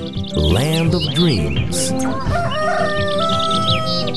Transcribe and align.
Land 0.00 0.94
of 0.94 1.02
Dreams 1.14 1.90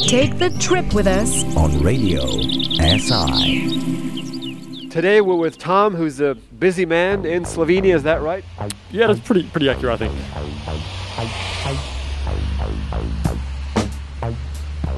Take 0.07 0.37
the 0.39 0.55
trip 0.57 0.93
with 0.93 1.07
us. 1.07 1.43
on 1.57 1.81
Radio 1.81 2.25
SI. 2.79 3.67
Today 4.89 5.19
we're 5.19 5.35
with 5.35 5.57
Tom, 5.57 5.93
who's 5.93 6.21
a 6.21 6.35
busy 6.57 6.85
man 6.85 7.25
in 7.25 7.43
Slovenia. 7.43 7.95
Is 7.95 8.03
that 8.03 8.21
right? 8.21 8.45
Yeah, 8.91 9.07
that's 9.07 9.19
pretty 9.19 9.43
pretty 9.49 9.69
accurate, 9.69 10.01
I 10.01 10.07
think. 10.07 10.13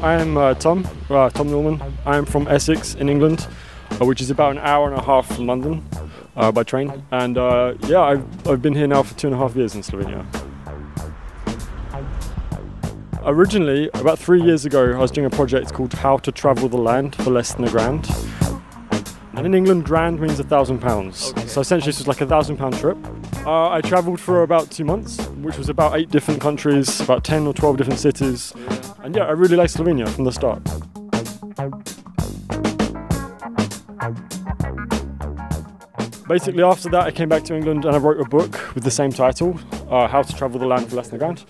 I 0.03 0.13
am 0.13 0.37
uh, 0.37 0.53
Tom, 0.53 0.87
uh, 1.09 1.31
Tom 1.31 1.49
Norman. 1.49 1.81
I 2.05 2.17
am 2.17 2.25
from 2.25 2.47
Essex 2.47 2.93
in 2.93 3.09
England, 3.09 3.47
uh, 3.99 4.05
which 4.05 4.21
is 4.21 4.29
about 4.29 4.51
an 4.51 4.59
hour 4.59 4.87
and 4.87 4.99
a 4.99 5.03
half 5.03 5.25
from 5.35 5.47
London 5.47 5.83
uh, 6.35 6.51
by 6.51 6.61
train. 6.61 7.03
And 7.09 7.39
uh, 7.39 7.73
yeah, 7.87 8.01
I've, 8.01 8.47
I've 8.47 8.61
been 8.61 8.75
here 8.75 8.85
now 8.85 9.01
for 9.01 9.17
two 9.17 9.27
and 9.27 9.35
a 9.35 9.39
half 9.39 9.55
years 9.55 9.73
in 9.73 9.81
Slovenia. 9.81 10.44
Originally, 13.27 13.89
about 13.95 14.19
three 14.19 14.39
years 14.39 14.65
ago, 14.65 14.93
I 14.93 14.99
was 14.99 15.09
doing 15.09 15.25
a 15.25 15.31
project 15.31 15.73
called 15.73 15.93
How 15.93 16.17
to 16.17 16.31
Travel 16.31 16.69
the 16.69 16.77
Land 16.77 17.15
for 17.15 17.31
Less 17.31 17.55
Than 17.55 17.65
a 17.65 17.71
Grand. 17.71 18.07
And 19.33 19.47
in 19.47 19.55
England, 19.55 19.85
grand 19.85 20.21
means 20.21 20.39
a 20.39 20.43
thousand 20.43 20.77
pounds. 20.77 21.33
So 21.51 21.59
essentially, 21.59 21.89
this 21.89 21.97
was 21.97 22.07
like 22.07 22.21
a 22.21 22.27
thousand 22.27 22.57
pound 22.57 22.77
trip. 22.77 22.97
Uh, 23.43 23.71
I 23.71 23.81
travelled 23.81 24.19
for 24.19 24.43
about 24.43 24.69
two 24.69 24.85
months, 24.85 25.25
which 25.41 25.57
was 25.57 25.69
about 25.69 25.97
eight 25.97 26.11
different 26.11 26.39
countries, 26.39 27.01
about 27.01 27.23
10 27.23 27.47
or 27.47 27.53
12 27.55 27.77
different 27.77 27.99
cities. 27.99 28.53
And 28.99 29.15
yeah, 29.15 29.23
I 29.23 29.31
really 29.31 29.55
liked 29.55 29.73
Slovenia 29.73 30.07
from 30.07 30.25
the 30.25 30.31
start. 30.31 30.63
Basically, 36.27 36.61
after 36.61 36.89
that, 36.89 37.07
I 37.07 37.11
came 37.11 37.29
back 37.29 37.43
to 37.45 37.55
England 37.55 37.85
and 37.85 37.95
I 37.95 37.97
wrote 37.97 38.19
a 38.19 38.29
book 38.29 38.75
with 38.75 38.83
the 38.83 38.91
same 38.91 39.11
title, 39.11 39.59
uh, 39.89 40.07
How 40.07 40.21
to 40.21 40.35
Travel 40.35 40.59
the 40.59 40.67
Land 40.67 40.89
for 40.89 40.95
Less 40.97 41.09
Than 41.09 41.15
a 41.15 41.19
Grand. 41.19 41.43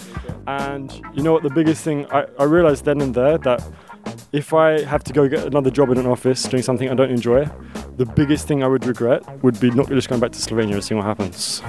And 0.47 0.93
you 1.13 1.23
know 1.23 1.33
what, 1.33 1.43
the 1.43 1.49
biggest 1.49 1.83
thing, 1.83 2.05
I, 2.11 2.25
I 2.39 2.43
realised 2.43 2.85
then 2.85 3.01
and 3.01 3.13
there 3.13 3.37
that 3.39 3.63
if 4.31 4.53
I 4.53 4.81
have 4.81 5.03
to 5.05 5.13
go 5.13 5.27
get 5.27 5.45
another 5.45 5.71
job 5.71 5.89
in 5.89 5.97
an 5.97 6.05
office 6.05 6.43
doing 6.43 6.61
something 6.61 6.89
I 6.89 6.93
don't 6.93 7.11
enjoy, 7.11 7.45
the 7.97 8.05
biggest 8.05 8.47
thing 8.47 8.63
I 8.63 8.67
would 8.67 8.85
regret 8.85 9.23
would 9.43 9.59
be 9.59 9.71
not 9.71 9.87
just 9.89 10.09
going 10.09 10.21
back 10.21 10.31
to 10.33 10.39
Slovenia 10.39 10.73
and 10.73 10.83
seeing 10.83 10.97
what 10.97 11.07
happens. 11.07 11.61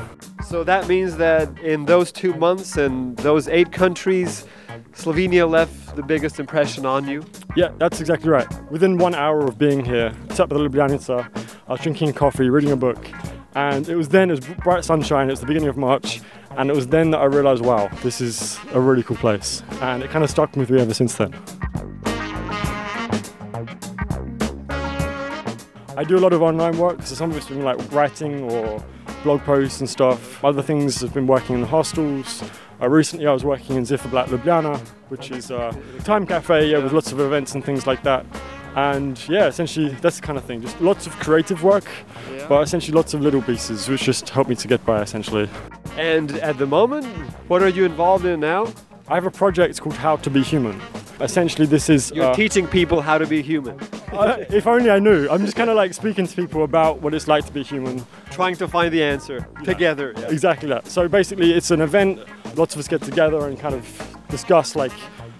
So 0.46 0.64
that 0.64 0.88
means 0.88 1.16
that 1.16 1.58
in 1.60 1.86
those 1.86 2.12
two 2.12 2.34
months 2.34 2.76
and 2.76 3.16
those 3.18 3.48
eight 3.48 3.72
countries, 3.72 4.46
Slovenia 4.92 5.48
left 5.48 5.94
the 5.94 6.02
biggest 6.02 6.40
impression 6.40 6.84
on 6.84 7.06
you. 7.06 7.24
Yeah, 7.54 7.70
that's 7.78 8.00
exactly 8.00 8.30
right. 8.30 8.46
Within 8.70 8.98
one 8.98 9.14
hour 9.14 9.46
of 9.46 9.58
being 9.58 9.84
here, 9.84 10.12
sat 10.30 10.40
at 10.40 10.48
the 10.48 10.56
Ljubljanica, 10.56 11.46
I 11.68 11.72
was 11.72 11.80
drinking 11.80 12.12
coffee, 12.14 12.50
reading 12.50 12.72
a 12.72 12.76
book, 12.76 12.98
and 13.56 13.88
it 13.88 13.96
was 13.96 14.10
then, 14.10 14.30
it 14.30 14.34
was 14.34 14.56
bright 14.62 14.84
sunshine, 14.84 15.28
it 15.28 15.32
was 15.32 15.40
the 15.40 15.46
beginning 15.46 15.70
of 15.70 15.78
March, 15.78 16.20
and 16.58 16.68
it 16.68 16.76
was 16.76 16.86
then 16.86 17.10
that 17.12 17.18
I 17.18 17.24
realised, 17.24 17.64
wow, 17.64 17.88
this 18.02 18.20
is 18.20 18.58
a 18.72 18.80
really 18.80 19.02
cool 19.02 19.16
place. 19.16 19.62
And 19.80 20.02
it 20.02 20.10
kind 20.10 20.22
of 20.22 20.28
stuck 20.28 20.54
with 20.56 20.68
me 20.68 20.78
ever 20.78 20.92
since 20.92 21.14
then. 21.14 21.34
I 25.96 26.04
do 26.04 26.18
a 26.18 26.20
lot 26.20 26.34
of 26.34 26.42
online 26.42 26.76
work, 26.76 27.00
so 27.02 27.14
some 27.14 27.30
of 27.30 27.36
it's 27.38 27.48
been 27.48 27.62
like 27.62 27.78
writing 27.90 28.42
or 28.50 28.84
blog 29.22 29.40
posts 29.40 29.80
and 29.80 29.88
stuff. 29.88 30.44
Other 30.44 30.60
things 30.60 31.00
have 31.00 31.14
been 31.14 31.26
working 31.26 31.54
in 31.54 31.62
the 31.62 31.66
hostels. 31.66 32.44
Uh, 32.78 32.90
recently, 32.90 33.26
I 33.26 33.32
was 33.32 33.42
working 33.42 33.76
in 33.76 33.84
Zifferblatt 33.84 34.26
Ljubljana, 34.26 34.78
which 35.08 35.30
is 35.30 35.50
a 35.50 35.74
time 36.04 36.26
cafe 36.26 36.70
yeah, 36.70 36.78
with 36.78 36.92
lots 36.92 37.10
of 37.10 37.20
events 37.20 37.54
and 37.54 37.64
things 37.64 37.86
like 37.86 38.02
that. 38.02 38.26
And 38.76 39.18
yeah, 39.28 39.46
essentially 39.46 39.88
that's 40.02 40.20
the 40.20 40.26
kind 40.26 40.38
of 40.38 40.44
thing. 40.44 40.60
Just 40.60 40.78
lots 40.80 41.06
of 41.06 41.18
creative 41.18 41.62
work, 41.64 41.86
but 42.48 42.62
essentially 42.62 42.94
lots 42.94 43.14
of 43.14 43.22
little 43.22 43.40
pieces, 43.42 43.88
which 43.88 44.02
just 44.02 44.28
help 44.28 44.48
me 44.48 44.54
to 44.54 44.68
get 44.68 44.84
by. 44.84 45.00
Essentially, 45.00 45.48
And 45.96 46.32
at 46.40 46.58
the 46.58 46.66
moment, 46.66 47.06
what 47.48 47.62
are 47.62 47.68
you 47.68 47.84
involved 47.86 48.26
in 48.26 48.40
now? 48.40 48.72
I 49.08 49.14
have 49.14 49.24
a 49.24 49.30
project 49.30 49.80
called 49.80 49.96
How 49.96 50.16
to 50.16 50.30
Be 50.30 50.42
Human. 50.42 50.80
Essentially, 51.20 51.64
this 51.66 51.88
is 51.88 52.12
You're 52.14 52.26
uh, 52.26 52.34
teaching 52.34 52.66
people 52.66 53.00
how 53.00 53.16
to 53.16 53.26
be 53.26 53.40
human, 53.40 53.80
uh, 54.12 54.44
if 54.50 54.66
only 54.66 54.90
I 54.90 54.98
knew. 54.98 55.26
I'm 55.30 55.40
just 55.42 55.56
kind 55.56 55.70
of 55.70 55.76
like 55.76 55.94
speaking 55.94 56.26
to 56.26 56.36
people 56.36 56.62
about 56.64 57.00
what 57.00 57.14
it's 57.14 57.26
like 57.26 57.46
to 57.46 57.52
be 57.52 57.62
human, 57.62 58.04
trying 58.30 58.56
to 58.56 58.68
find 58.68 58.92
the 58.92 59.02
answer 59.02 59.46
together. 59.64 60.12
yeah. 60.18 60.28
Exactly 60.28 60.68
that. 60.68 60.86
So 60.88 61.08
basically, 61.08 61.54
it's 61.54 61.70
an 61.70 61.80
event. 61.80 62.20
Lots 62.56 62.74
of 62.74 62.80
us 62.80 62.88
get 62.88 63.00
together 63.00 63.46
and 63.48 63.58
kind 63.58 63.74
of 63.74 64.16
discuss 64.28 64.76
like 64.76 64.92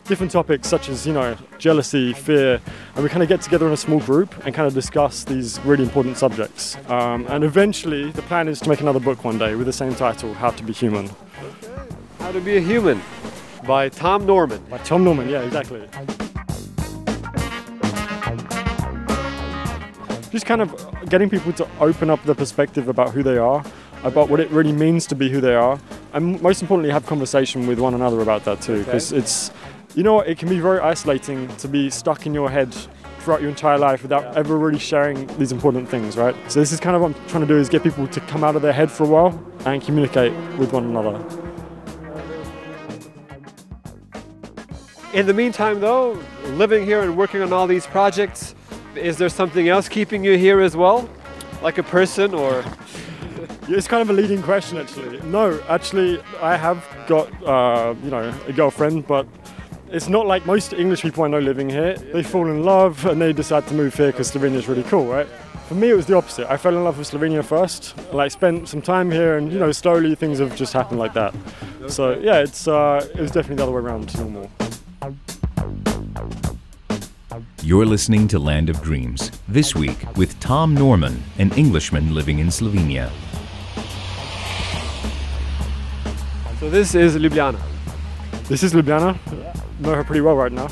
different 0.06 0.30
topics 0.32 0.68
such 0.68 0.88
as 0.88 1.06
you 1.06 1.12
know 1.12 1.36
jealousy, 1.58 2.12
fear, 2.12 2.60
and 2.94 3.02
we 3.02 3.08
kind 3.10 3.22
of 3.22 3.28
get 3.28 3.40
together 3.40 3.66
in 3.66 3.72
a 3.72 3.76
small 3.76 4.00
group 4.00 4.32
and 4.44 4.54
kind 4.54 4.66
of 4.66 4.74
discuss 4.74 5.24
these 5.24 5.58
really 5.60 5.84
important 5.84 6.16
subjects. 6.16 6.76
Um, 6.88 7.26
and 7.28 7.44
eventually, 7.44 8.10
the 8.12 8.22
plan 8.22 8.48
is 8.48 8.60
to 8.60 8.68
make 8.68 8.80
another 8.80 9.00
book 9.00 9.24
one 9.24 9.38
day 9.38 9.54
with 9.54 9.66
the 9.66 9.72
same 9.72 9.94
title, 9.94 10.32
How 10.34 10.50
to 10.50 10.62
Be 10.62 10.72
Human, 10.72 11.10
How 12.18 12.32
to 12.32 12.40
be 12.40 12.56
a 12.56 12.60
human 12.60 13.00
by 13.66 13.88
Tom 13.88 14.26
Norman. 14.26 14.62
by 14.70 14.78
Tom 14.78 15.04
Norman. 15.04 15.28
Yeah, 15.28 15.42
exactly. 15.42 15.88
Just 20.30 20.46
kind 20.46 20.60
of 20.60 21.08
getting 21.08 21.30
people 21.30 21.52
to 21.54 21.66
open 21.80 22.10
up 22.10 22.22
their 22.24 22.34
perspective 22.34 22.88
about 22.88 23.10
who 23.10 23.22
they 23.22 23.38
are, 23.38 23.64
about 24.04 24.28
what 24.28 24.38
it 24.38 24.50
really 24.50 24.72
means 24.72 25.06
to 25.06 25.14
be 25.14 25.30
who 25.30 25.40
they 25.40 25.54
are, 25.54 25.80
and 26.12 26.40
most 26.42 26.62
importantly, 26.62 26.92
have 26.92 27.06
conversation 27.06 27.66
with 27.66 27.78
one 27.78 27.94
another 27.94 28.20
about 28.20 28.44
that 28.44 28.60
too. 28.60 28.84
Because 28.84 29.12
it's, 29.12 29.50
you 29.96 30.02
know, 30.02 30.12
what, 30.12 30.28
it 30.28 30.36
can 30.36 30.50
be 30.50 30.60
very 30.60 30.78
isolating 30.78 31.48
to 31.56 31.66
be 31.66 31.88
stuck 31.88 32.26
in 32.26 32.34
your 32.34 32.50
head 32.50 32.72
throughout 33.20 33.40
your 33.40 33.48
entire 33.48 33.78
life 33.78 34.02
without 34.02 34.36
ever 34.36 34.58
really 34.58 34.78
sharing 34.78 35.26
these 35.38 35.52
important 35.52 35.88
things, 35.88 36.18
right? 36.18 36.36
So 36.52 36.60
this 36.60 36.70
is 36.70 36.78
kind 36.78 36.94
of 36.94 37.00
what 37.00 37.16
I'm 37.16 37.28
trying 37.28 37.40
to 37.40 37.46
do 37.46 37.58
is 37.58 37.70
get 37.70 37.82
people 37.82 38.06
to 38.06 38.20
come 38.20 38.44
out 38.44 38.56
of 38.56 38.62
their 38.62 38.74
head 38.74 38.90
for 38.90 39.04
a 39.04 39.08
while 39.08 39.42
and 39.64 39.82
communicate 39.82 40.34
with 40.58 40.74
one 40.74 40.84
another. 40.84 41.16
In 45.14 45.26
the 45.26 45.32
meantime, 45.32 45.80
though, 45.80 46.22
living 46.50 46.84
here 46.84 47.00
and 47.00 47.16
working 47.16 47.40
on 47.40 47.50
all 47.54 47.66
these 47.66 47.86
projects, 47.86 48.54
is 48.96 49.16
there 49.16 49.30
something 49.30 49.66
else 49.66 49.88
keeping 49.88 50.22
you 50.22 50.36
here 50.36 50.60
as 50.60 50.76
well? 50.76 51.08
Like 51.62 51.78
a 51.78 51.82
person 51.82 52.34
or 52.34 52.62
It's 53.68 53.88
kind 53.88 54.02
of 54.02 54.10
a 54.10 54.12
leading 54.12 54.42
question, 54.42 54.78
actually. 54.78 55.20
No, 55.22 55.60
actually, 55.68 56.22
I 56.40 56.56
have 56.56 56.86
got, 57.08 57.26
uh, 57.42 57.94
you 58.04 58.10
know, 58.10 58.32
a 58.46 58.52
girlfriend, 58.52 59.06
but 59.08 59.26
it's 59.90 60.08
not 60.08 60.26
like 60.26 60.46
most 60.46 60.72
English 60.72 61.02
people 61.02 61.24
I 61.24 61.28
know 61.28 61.38
living 61.38 61.68
here. 61.68 61.96
They 61.96 62.22
fall 62.22 62.46
in 62.46 62.64
love 62.64 63.04
and 63.06 63.20
they 63.20 63.32
decide 63.32 63.66
to 63.68 63.74
move 63.74 63.94
here 63.94 64.12
because 64.12 64.30
Slovenia 64.30 64.56
is 64.56 64.68
really 64.68 64.82
cool, 64.84 65.06
right? 65.06 65.26
For 65.68 65.74
me, 65.74 65.90
it 65.90 65.94
was 65.94 66.06
the 66.06 66.16
opposite. 66.16 66.50
I 66.50 66.56
fell 66.56 66.76
in 66.76 66.84
love 66.84 66.98
with 66.98 67.10
Slovenia 67.10 67.44
first, 67.44 67.94
like 68.12 68.30
spent 68.30 68.68
some 68.68 68.80
time 68.82 69.10
here, 69.10 69.36
and 69.36 69.52
you 69.52 69.58
know, 69.58 69.72
slowly 69.72 70.14
things 70.14 70.38
have 70.38 70.54
just 70.56 70.72
happened 70.72 70.98
like 70.98 71.12
that. 71.14 71.34
So 71.88 72.18
yeah, 72.18 72.38
it's 72.38 72.68
uh, 72.68 73.06
it 73.14 73.20
was 73.20 73.30
definitely 73.30 73.56
the 73.56 73.62
other 73.64 73.72
way 73.72 73.80
around 73.80 74.08
to 74.10 74.20
normal. 74.20 74.50
You're 77.62 77.86
listening 77.86 78.28
to 78.28 78.38
Land 78.38 78.70
of 78.70 78.80
Dreams 78.80 79.32
this 79.48 79.74
week 79.74 79.98
with 80.16 80.38
Tom 80.38 80.74
Norman, 80.74 81.22
an 81.38 81.50
Englishman 81.52 82.14
living 82.14 82.38
in 82.38 82.46
Slovenia. 82.46 83.10
so 86.60 86.70
this 86.70 86.94
is 86.94 87.16
Ljubljana. 87.16 87.60
This 88.48 88.62
is 88.62 88.72
Ljubljana. 88.72 89.16
Know 89.78 89.94
her 89.94 90.04
pretty 90.04 90.20
well 90.22 90.36
right 90.36 90.52
now. 90.52 90.68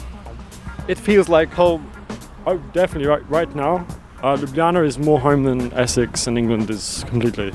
It 0.88 0.98
feels 0.98 1.28
like 1.28 1.52
home. 1.52 1.90
Oh, 2.46 2.58
definitely 2.72 3.08
right. 3.08 3.28
Right 3.30 3.54
now, 3.54 3.86
uh, 4.22 4.36
Ljubljana 4.36 4.84
is 4.86 4.98
more 4.98 5.18
home 5.20 5.44
than 5.44 5.72
Essex 5.74 6.26
and 6.26 6.36
England 6.38 6.70
is 6.70 7.04
completely. 7.08 7.52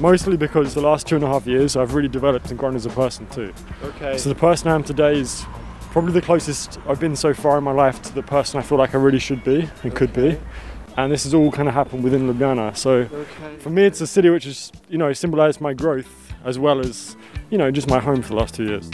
Mostly 0.00 0.36
because 0.36 0.74
the 0.74 0.80
last 0.80 1.06
two 1.06 1.14
and 1.16 1.24
a 1.24 1.28
half 1.28 1.46
years 1.46 1.76
I've 1.76 1.94
really 1.94 2.08
developed 2.08 2.50
and 2.50 2.58
grown 2.58 2.76
as 2.76 2.86
a 2.86 2.90
person 2.90 3.26
too. 3.28 3.52
Okay. 3.82 4.18
So 4.18 4.28
the 4.28 4.34
person 4.34 4.68
I 4.68 4.74
am 4.74 4.84
today 4.84 5.18
is 5.18 5.44
probably 5.90 6.12
the 6.12 6.20
closest 6.20 6.78
I've 6.86 7.00
been 7.00 7.16
so 7.16 7.32
far 7.32 7.56
in 7.58 7.64
my 7.64 7.72
life 7.72 8.02
to 8.02 8.14
the 8.14 8.22
person 8.22 8.60
I 8.60 8.62
feel 8.62 8.78
like 8.78 8.94
I 8.94 8.98
really 8.98 9.18
should 9.18 9.42
be 9.42 9.68
and 9.82 9.94
could 9.94 10.12
be. 10.12 10.38
And 10.98 11.10
this 11.12 11.24
has 11.24 11.34
all 11.34 11.50
kind 11.50 11.68
of 11.68 11.74
happened 11.74 12.04
within 12.04 12.32
Ljubljana. 12.32 12.76
So 12.76 12.90
Okay. 13.12 13.56
for 13.60 13.70
me, 13.70 13.84
it's 13.84 14.00
a 14.00 14.06
city 14.06 14.28
which 14.30 14.44
has, 14.44 14.70
you 14.88 14.98
know, 14.98 15.12
symbolised 15.12 15.60
my 15.60 15.72
growth 15.72 16.32
as 16.44 16.58
well 16.58 16.80
as, 16.80 17.16
you 17.50 17.58
know, 17.58 17.70
just 17.70 17.88
my 17.88 17.98
home 17.98 18.22
for 18.22 18.28
the 18.28 18.36
last 18.36 18.54
two 18.54 18.64
years. 18.64 18.90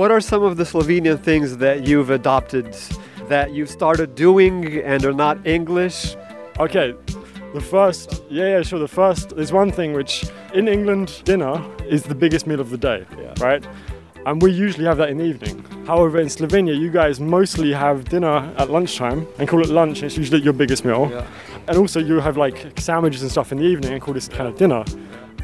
What 0.00 0.10
are 0.10 0.22
some 0.22 0.42
of 0.42 0.56
the 0.56 0.64
Slovenian 0.64 1.22
things 1.22 1.58
that 1.58 1.86
you've 1.86 2.08
adopted, 2.08 2.74
that 3.28 3.52
you've 3.52 3.68
started 3.68 4.14
doing 4.14 4.80
and 4.80 5.04
are 5.04 5.12
not 5.12 5.46
English? 5.46 6.16
Okay, 6.58 6.94
the 7.52 7.60
first, 7.60 8.22
yeah, 8.30 8.48
yeah, 8.48 8.62
sure. 8.62 8.78
The 8.78 8.88
first, 8.88 9.36
there's 9.36 9.52
one 9.52 9.70
thing 9.70 9.92
which 9.92 10.24
in 10.54 10.68
England, 10.68 11.20
dinner 11.24 11.62
is 11.86 12.04
the 12.04 12.14
biggest 12.14 12.46
meal 12.46 12.60
of 12.60 12.70
the 12.70 12.78
day, 12.78 13.04
right? 13.40 13.62
And 14.24 14.40
we 14.40 14.52
usually 14.52 14.86
have 14.86 14.96
that 14.96 15.10
in 15.10 15.18
the 15.18 15.24
evening. 15.24 15.62
However, 15.86 16.18
in 16.18 16.28
Slovenia, 16.28 16.74
you 16.74 16.90
guys 16.90 17.20
mostly 17.20 17.70
have 17.70 18.06
dinner 18.06 18.54
at 18.56 18.70
lunchtime 18.70 19.26
and 19.38 19.46
call 19.46 19.60
it 19.60 19.68
lunch, 19.68 19.98
and 19.98 20.06
it's 20.06 20.16
usually 20.16 20.40
your 20.40 20.54
biggest 20.54 20.82
meal. 20.86 21.10
Yeah. 21.12 21.26
And 21.68 21.76
also, 21.76 22.00
you 22.00 22.20
have 22.20 22.38
like 22.38 22.80
sandwiches 22.80 23.20
and 23.20 23.30
stuff 23.30 23.52
in 23.52 23.58
the 23.58 23.64
evening 23.64 23.92
and 23.92 24.00
call 24.00 24.14
this 24.14 24.28
kind 24.28 24.48
of 24.48 24.56
dinner. 24.56 24.82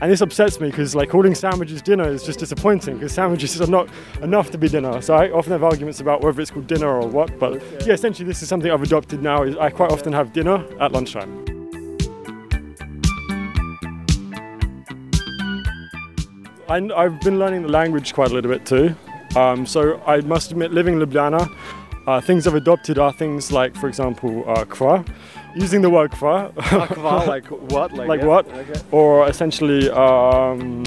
And 0.01 0.13
this 0.13 0.21
upsets 0.21 0.61
me 0.61 0.69
because 0.69 0.95
like 0.95 1.09
calling 1.09 1.35
sandwiches 1.35 1.81
dinner 1.81 2.07
is 2.09 2.23
just 2.23 2.39
disappointing 2.39 2.95
because 2.95 3.13
sandwiches 3.13 3.61
are 3.63 3.67
not 3.67 3.89
enough 4.21 4.51
to 4.51 4.59
be 4.59 4.69
dinner. 4.69 5.01
So 5.01 5.15
I 5.15 5.31
often 5.31 5.53
have 5.53 5.65
arguments 5.65 6.01
about 6.01 6.23
whether 6.23 6.41
it's 6.43 6.51
called 6.51 6.67
dinner 6.67 6.89
or 6.89 7.09
what. 7.09 7.39
But 7.39 7.63
yeah, 7.87 7.95
essentially 7.95 8.27
this 8.27 8.43
is 8.43 8.49
something 8.49 8.71
I've 8.71 8.83
adopted 8.83 9.23
now. 9.23 9.43
Is 9.43 9.57
I 9.57 9.71
quite 9.71 9.91
often 9.91 10.13
have 10.13 10.35
dinner 10.35 10.65
at 10.81 10.93
lunchtime. 10.93 11.45
I, 16.69 16.81
have 17.05 17.21
been 17.21 17.39
learning 17.39 17.63
the 17.63 17.69
language 17.69 18.13
quite 18.13 18.31
a 18.31 18.35
little 18.35 18.51
bit 18.51 18.67
too. 18.67 18.95
Um, 19.37 19.67
so 19.67 20.01
I 20.07 20.21
must 20.23 20.51
admit, 20.51 20.73
living 20.73 21.01
in 21.01 21.07
Ljubljana, 21.07 21.49
uh, 22.07 22.21
things 22.21 22.47
I've 22.47 22.55
adopted 22.55 22.99
are 22.99 23.13
things 23.13 23.53
like, 23.53 23.77
for 23.77 23.89
example, 23.89 24.45
uh, 24.49 24.65
using 25.57 25.83
the 25.83 25.91
word 25.91 26.13
kva. 26.13 26.53
kva, 26.55 27.27
like 27.35 27.47
what? 27.47 27.93
Like, 27.93 28.09
like 28.09 28.21
yeah. 28.21 28.27
what? 28.27 28.47
Okay. 28.49 28.81
Or 28.91 29.29
essentially, 29.29 29.91
um, 29.91 30.85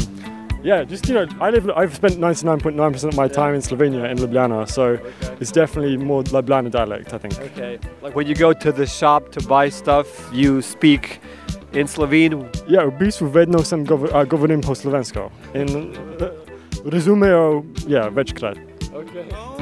yeah, 0.63 0.83
just 0.83 1.07
you 1.07 1.15
know, 1.15 1.27
I 1.41 1.49
live. 1.49 1.69
I've 1.71 1.95
spent 1.95 2.15
99.9% 2.15 3.03
of 3.03 3.15
my 3.15 3.27
time 3.27 3.55
in 3.55 3.61
Slovenia 3.61 4.09
in 4.09 4.17
Ljubljana, 4.17 4.69
so 4.69 4.83
okay. 4.83 5.37
it's 5.39 5.51
definitely 5.51 5.97
more 5.97 6.23
Ljubljana 6.23 6.69
dialect, 6.71 7.13
I 7.13 7.17
think. 7.17 7.39
Okay. 7.39 7.79
Like 8.01 8.15
when 8.15 8.27
you 8.27 8.35
go 8.35 8.53
to 8.53 8.71
the 8.71 8.85
shop 8.85 9.31
to 9.31 9.41
buy 9.47 9.69
stuff, 9.69 10.07
you 10.33 10.61
speak 10.61 11.19
in 11.73 11.87
Slovene. 11.87 12.49
Yeah, 12.67 12.85
v 12.85 12.97
bistvu 12.99 13.31
vedno 13.31 13.63
sem 13.63 13.85
gov 13.85 14.09
uh, 14.11 14.25
govorim 14.25 14.61
po 14.61 14.75
slovensko. 14.75 15.31
In 15.53 15.95
uh, 16.19 16.29
razumejo, 16.85 17.63
ja, 17.87 18.09
večkrat. 18.09 18.57
Okay. 18.93 19.58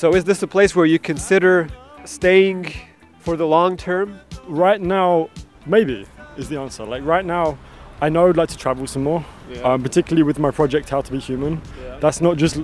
So 0.00 0.14
is 0.14 0.24
this 0.24 0.42
a 0.42 0.46
place 0.46 0.74
where 0.74 0.86
you 0.86 0.98
consider 0.98 1.68
staying 2.06 2.72
for 3.18 3.36
the 3.36 3.46
long 3.46 3.76
term? 3.76 4.18
right 4.48 4.80
now, 4.80 5.28
maybe 5.66 6.06
is 6.38 6.48
the 6.48 6.58
answer. 6.58 6.86
Like 6.86 7.04
right 7.04 7.22
now, 7.22 7.58
I 8.00 8.08
know 8.08 8.26
I'd 8.26 8.36
like 8.38 8.48
to 8.48 8.56
travel 8.56 8.86
some 8.86 9.02
more, 9.02 9.22
yeah. 9.50 9.60
um, 9.60 9.82
particularly 9.82 10.22
with 10.22 10.38
my 10.38 10.50
project 10.50 10.88
How 10.88 11.02
to 11.02 11.12
Be 11.12 11.18
Human. 11.18 11.60
Yeah. 11.84 11.98
That's 11.98 12.22
not 12.22 12.38
just 12.38 12.62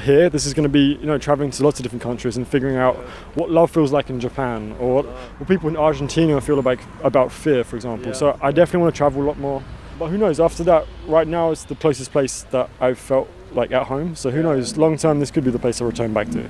here. 0.00 0.30
This 0.30 0.46
is 0.46 0.54
going 0.54 0.62
to 0.62 0.68
be 0.68 0.96
you 1.00 1.06
know 1.06 1.18
traveling 1.18 1.50
to 1.50 1.64
lots 1.64 1.80
of 1.80 1.82
different 1.82 2.04
countries 2.04 2.36
and 2.36 2.46
figuring 2.46 2.76
out 2.76 2.94
yeah. 2.94 3.10
what 3.34 3.50
love 3.50 3.72
feels 3.72 3.90
like 3.90 4.08
in 4.08 4.20
Japan 4.20 4.76
or 4.78 4.94
what, 4.94 5.06
what 5.06 5.48
people 5.48 5.68
in 5.68 5.76
Argentina 5.76 6.40
feel 6.40 6.60
about 6.60 6.78
about 7.02 7.32
fear, 7.32 7.64
for 7.64 7.74
example. 7.74 8.14
So 8.14 8.38
I 8.40 8.52
definitely 8.52 8.82
want 8.82 8.94
to 8.94 8.96
travel 8.96 9.22
a 9.22 9.26
lot 9.26 9.40
more. 9.40 9.60
But 9.98 10.10
who 10.10 10.18
knows? 10.18 10.38
After 10.38 10.62
that, 10.62 10.86
right 11.08 11.26
now 11.26 11.50
it's 11.50 11.64
the 11.64 11.74
closest 11.74 12.12
place 12.12 12.44
that 12.52 12.70
I've 12.80 13.00
felt 13.00 13.28
like 13.56 13.72
at 13.72 13.86
home. 13.86 14.14
So 14.14 14.30
who 14.30 14.42
knows? 14.42 14.76
Long 14.76 14.96
term, 14.96 15.20
this 15.20 15.30
could 15.30 15.44
be 15.44 15.50
the 15.50 15.58
place 15.58 15.80
I 15.80 15.84
return 15.84 16.12
back 16.12 16.28
to. 16.30 16.42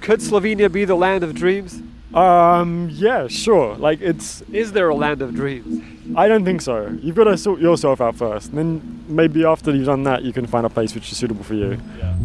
Could 0.00 0.20
Slovenia 0.20 0.70
be 0.70 0.84
the 0.84 0.94
land 0.94 1.24
of 1.24 1.34
dreams? 1.34 1.82
Um, 2.14 2.88
yeah, 2.92 3.28
sure. 3.28 3.76
Like 3.76 4.00
it's. 4.00 4.42
Is 4.52 4.72
there 4.72 4.88
a 4.88 4.94
land 4.94 5.22
of 5.22 5.34
dreams? 5.34 5.82
I 6.16 6.26
don't 6.26 6.44
think 6.44 6.60
so. 6.60 6.96
You've 7.00 7.14
got 7.14 7.24
to 7.24 7.36
sort 7.36 7.60
yourself 7.60 8.00
out 8.00 8.16
first. 8.16 8.48
And 8.48 8.58
then 8.58 9.04
maybe 9.06 9.44
after 9.44 9.74
you've 9.74 9.86
done 9.86 10.02
that, 10.04 10.22
you 10.22 10.32
can 10.32 10.46
find 10.46 10.66
a 10.66 10.70
place 10.70 10.94
which 10.94 11.10
is 11.12 11.18
suitable 11.18 11.44
for 11.44 11.54
you. 11.54 11.80
Yeah. 11.98 12.16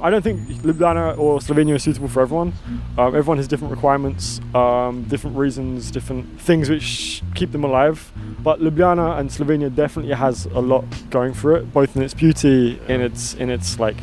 I 0.00 0.10
don't 0.10 0.22
think 0.22 0.40
Ljubljana 0.48 1.16
or 1.16 1.38
Slovenia 1.38 1.76
is 1.76 1.82
suitable 1.84 2.08
for 2.08 2.22
everyone. 2.22 2.52
Um, 2.98 3.16
everyone 3.16 3.38
has 3.38 3.48
different 3.48 3.70
requirements, 3.70 4.40
um, 4.54 5.04
different 5.04 5.36
reasons, 5.36 5.90
different 5.90 6.38
things 6.40 6.68
which 6.68 7.22
keep 7.34 7.50
them 7.50 7.64
alive. 7.64 8.12
But 8.40 8.60
Ljubljana 8.60 9.18
and 9.18 9.30
Slovenia 9.30 9.74
definitely 9.74 10.12
has 10.14 10.44
a 10.46 10.60
lot 10.60 10.84
going 11.08 11.32
for 11.32 11.56
it, 11.56 11.72
both 11.72 11.96
in 11.96 12.02
its 12.02 12.12
beauty, 12.12 12.78
in 12.88 13.00
its 13.00 13.34
in 13.34 13.48
its 13.48 13.78
like 13.78 13.96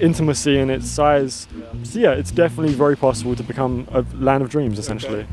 intimacy 0.00 0.58
and 0.58 0.70
its 0.70 0.86
size. 0.86 1.48
So 1.84 1.98
yeah, 1.98 2.12
it's 2.12 2.30
definitely 2.30 2.74
very 2.74 2.96
possible 2.96 3.34
to 3.36 3.42
become 3.42 3.86
a 3.90 4.04
land 4.14 4.42
of 4.42 4.50
dreams 4.50 4.78
essentially. 4.78 5.20
Okay. 5.20 5.28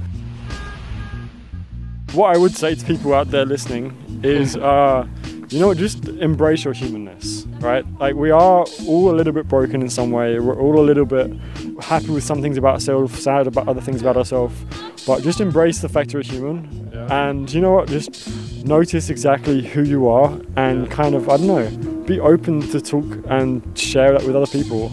What 2.13 2.33
I 2.35 2.37
would 2.37 2.55
say 2.55 2.75
to 2.75 2.85
people 2.85 3.13
out 3.13 3.31
there 3.31 3.43
listening 3.43 4.21
is, 4.23 4.55
uh, 4.55 5.07
you 5.49 5.59
know, 5.59 5.73
just 5.73 6.07
embrace 6.07 6.63
your 6.63 6.73
humanness, 6.73 7.45
right? 7.59 7.83
Like 7.99 8.15
we 8.15 8.29
are 8.29 8.65
all 8.87 9.09
a 9.09 9.15
little 9.15 9.33
bit 9.33 9.47
broken 9.47 9.81
in 9.81 9.89
some 9.89 10.11
way. 10.11 10.39
We're 10.39 10.59
all 10.59 10.79
a 10.79 10.85
little 10.85 11.05
bit 11.05 11.31
happy 11.83 12.09
with 12.09 12.23
some 12.23 12.41
things 12.41 12.57
about 12.57 12.75
ourselves, 12.75 13.21
sad 13.21 13.47
about 13.47 13.67
other 13.67 13.81
things 13.81 14.01
about 14.01 14.17
ourselves. 14.17 14.55
But 15.05 15.21
just 15.23 15.41
embrace 15.41 15.79
the 15.79 15.89
fact 15.89 16.13
you're 16.13 16.21
a 16.21 16.25
human, 16.25 16.91
yeah. 16.93 17.27
and 17.29 17.51
you 17.53 17.61
know 17.61 17.73
what? 17.73 17.89
Just 17.89 18.65
notice 18.65 19.09
exactly 19.09 19.61
who 19.61 19.83
you 19.83 20.07
are, 20.07 20.31
and 20.55 20.85
yeah. 20.85 20.93
kind 20.93 21.15
of 21.15 21.29
I 21.29 21.37
don't 21.37 21.47
know 21.47 21.93
be 22.05 22.19
open 22.19 22.61
to 22.69 22.81
talk 22.81 23.05
and 23.29 23.77
share 23.77 24.11
that 24.11 24.23
with 24.23 24.35
other 24.35 24.47
people. 24.47 24.91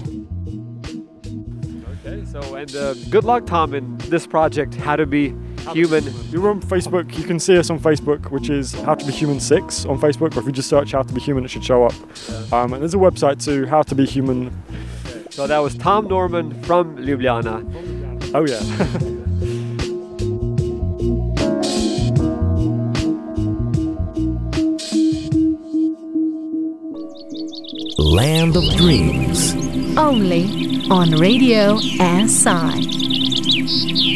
Okay, 2.06 2.24
so 2.24 2.54
and 2.54 2.74
uh, 2.76 2.94
good 3.10 3.24
luck, 3.24 3.46
Tom, 3.46 3.74
in 3.74 3.98
this 3.98 4.26
project, 4.26 4.74
How 4.76 4.96
to 4.96 5.06
Be 5.06 5.34
Human. 5.72 6.04
You're 6.30 6.48
on 6.50 6.60
Facebook. 6.62 7.16
You 7.18 7.24
can 7.24 7.40
see 7.40 7.58
us 7.58 7.68
on 7.68 7.80
Facebook, 7.80 8.30
which 8.30 8.48
is 8.48 8.72
How 8.72 8.94
to 8.94 9.04
Be 9.04 9.12
Human 9.12 9.40
Six 9.40 9.84
on 9.86 10.00
Facebook. 10.00 10.36
Or 10.36 10.40
if 10.40 10.46
you 10.46 10.52
just 10.52 10.68
search 10.68 10.92
How 10.92 11.02
to 11.02 11.12
Be 11.12 11.20
Human, 11.20 11.44
it 11.44 11.48
should 11.48 11.64
show 11.64 11.84
up. 11.84 11.94
Yeah. 12.28 12.62
Um, 12.62 12.72
and 12.72 12.82
there's 12.82 12.94
a 12.94 12.98
website 12.98 13.44
too, 13.44 13.66
How 13.66 13.82
to 13.82 13.94
Be 13.94 14.06
Human. 14.06 14.50
So 15.30 15.46
that 15.46 15.58
was 15.58 15.74
Tom 15.76 16.08
Norman 16.08 16.60
from 16.62 16.96
Ljubljana. 16.96 17.64
Oh 18.34 18.44
yeah. 18.44 19.10
Land 27.98 28.56
of 28.56 28.64
Dreams. 28.76 29.54
Only 29.96 30.88
on 30.90 31.12
Radio 31.12 31.78
SI. 31.78 34.09